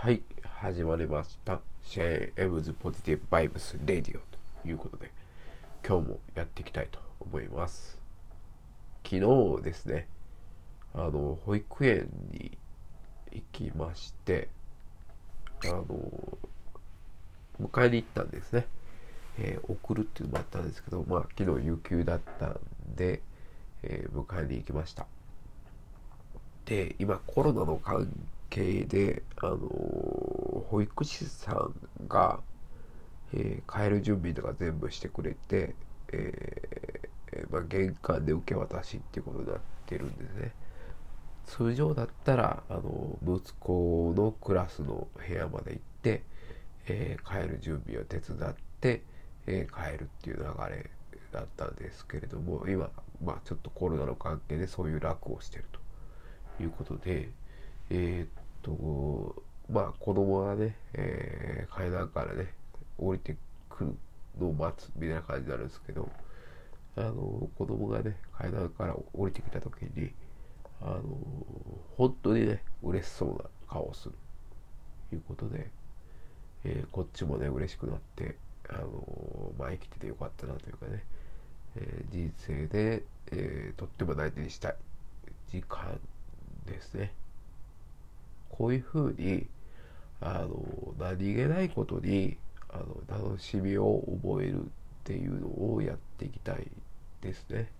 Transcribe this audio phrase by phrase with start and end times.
[0.00, 1.60] はい、始まりました。
[1.82, 4.20] シェーン・エムズ・ポジティブ・バイブス・レディオ
[4.62, 5.10] ということで、
[5.84, 7.98] 今日もやっていきたいと思います。
[9.04, 10.06] 昨日ですね、
[10.94, 12.56] あの、保育園に
[13.32, 14.48] 行きまして、
[15.64, 15.84] あの、
[17.60, 18.68] 迎えに行ったんですね。
[19.36, 22.60] えー、送るっていうのもあったんですけど、まあ、昨日有給だったん
[22.94, 23.20] で、
[23.82, 25.08] えー、迎えに行きました。
[26.66, 32.40] で、今コロナの関係で、あの保育士さんが、
[33.32, 35.74] えー、帰る準備とか全部してくれて、
[36.12, 39.56] えー、まあ、玄関で受け渡しっていうことになっ
[39.86, 40.52] てるんですね。
[41.44, 46.22] 通常だったら、あの息子のクラスの部屋まで行って、
[46.86, 49.02] えー、帰る準備を手伝って、
[49.46, 50.90] え帰るっていう流れ
[51.32, 52.90] だったんですけれども、今、
[53.22, 55.64] まあ、ちょっとコロナの関係でそういう楽をしてる
[56.58, 57.30] ということで、
[57.90, 58.28] えー、っ
[58.62, 62.52] と、まあ子供がね、えー、階段からね、
[62.98, 63.36] 降りて
[63.68, 63.94] くる
[64.40, 66.10] のを待つみたいな感じになるんですけど、
[66.96, 70.12] あの、子供がね、階段から降りてきた時に、
[70.80, 71.02] あの、
[71.96, 74.14] 本当にね、嬉しそうな顔をする。
[75.10, 75.70] ということで、
[76.64, 78.36] えー、こっちもね、嬉しくなって、
[78.68, 81.04] あの、まあ生きててよかったなというかね、
[81.76, 84.76] えー、人生で、えー、とっても大事にしたい
[85.50, 85.98] 時間
[86.66, 87.12] ですね。
[88.58, 89.46] こういうふうに
[90.20, 92.36] あの何気ないことに
[92.68, 94.64] あの楽しみを覚えるっ
[95.04, 96.66] ていうのをやっていきたい
[97.20, 97.70] ですね。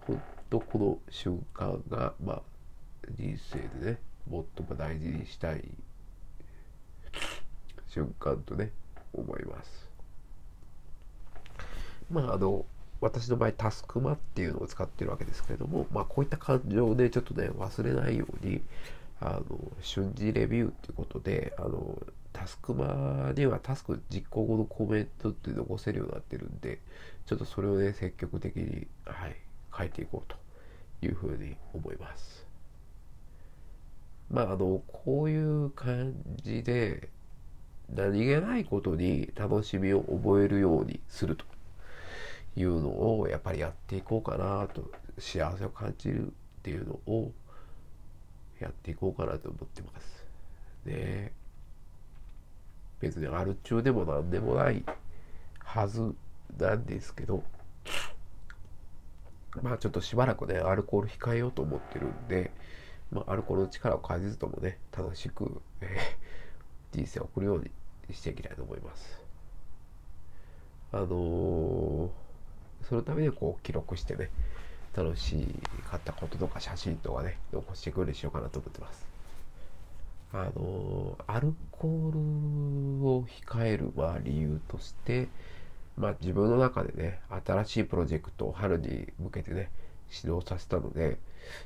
[0.00, 2.42] ほんとこの瞬間が、まあ、
[3.18, 3.98] 人生でね
[4.30, 4.46] 最も
[4.76, 5.64] 大事にしたい
[7.88, 8.70] 瞬間とね
[9.14, 9.88] 思います。
[12.10, 12.66] まああの
[13.00, 18.60] 私の場合タスクマっていうのを使ってるわけですけれども、まあ、こういった感情でちょっとね忘れないように
[19.20, 22.00] あの瞬時レビューっていうことであの
[22.32, 26.78] タスクマにはタスク実行後のコメントって残せるようになってるんで
[27.26, 29.36] ちょっとそれをね積極的に、はい、
[29.76, 30.36] 書いていこうと
[31.04, 32.46] いうふうに思います。
[34.30, 37.08] まああのこういう感じで
[37.94, 41.44] 何気ないことに楽しみを覚えるようにすると
[42.56, 46.30] いうのをやっぱりやっていこうかなと幸せを感じるっ
[46.62, 47.32] ていうのを
[48.60, 50.26] やっていこうかなと思ってます。
[50.84, 51.32] で、
[53.00, 54.84] 別にアル中でも何でもない
[55.60, 56.14] はず
[56.58, 57.42] なんですけど、
[59.62, 62.50] まあちょっとしばらくね、アルコール控えようと思ってるんで、
[63.10, 67.70] まあ、アルコールの力を感じずともね、楽しく、えー、人生を送るように
[68.14, 69.22] していきたいと思います。
[70.92, 72.08] あのー、
[72.88, 74.30] そのためにこう記録してね、
[74.98, 75.46] 楽し
[75.88, 79.06] かったこととか写真とかね、残してくようにしようかなと思ってます。
[80.32, 82.18] あの、アルコール
[83.06, 85.28] を控える、まあ、理由として、
[85.96, 89.70] まあ、自分の中でね、新しいプロジェクトを春に向けてね、
[90.10, 91.18] 指導させたので、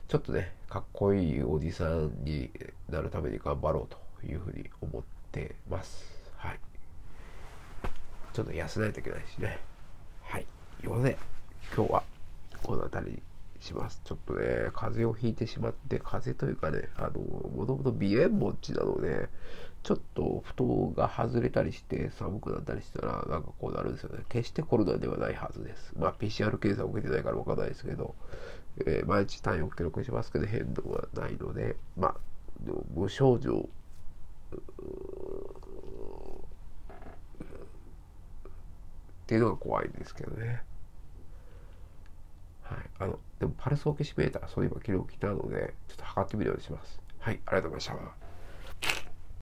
[0.08, 2.50] ちょっとね、かっこいいおじさんに
[2.90, 6.04] なるために頑張ろうというふうに思ってます。
[6.36, 6.60] はい。
[8.34, 9.58] ちょっと痩せないといけないしね。
[10.22, 10.46] はい。
[10.80, 11.16] ということで、
[11.74, 12.11] 今日は
[12.72, 13.22] この辺り
[13.60, 14.00] します。
[14.02, 19.28] ちょっとね、風邪をひいてしまって、風邪というかね、あの、もともと鼻炎持ちなので、
[19.82, 24.24] ちょっと布団が外れたりして寒くなったりしたら、なんかこうなるんですよね。
[24.30, 25.92] 決してコロナではないはずです。
[25.98, 28.14] まあ、PCR 検査を受けてないからわかんないですけど、
[28.86, 32.16] えー、毎日単位を記録しますけど、変動はないので、まあ、
[32.94, 33.68] 無症状、
[39.24, 40.62] っていうのが怖いんですけどね。
[43.02, 43.08] はい。
[43.08, 47.00] あの、でもパルスオキシメーター、そういえば昨日来たので、ちょっと測ってみるようにします。
[47.18, 48.21] はい、ありがとうございました。